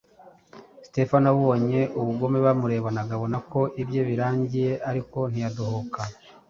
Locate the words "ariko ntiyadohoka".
4.89-6.01